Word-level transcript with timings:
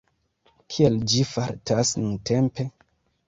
Kiel 0.75 0.95
ĝi 1.11 1.19
fartas 1.33 1.93
nuntempe? 2.01 2.69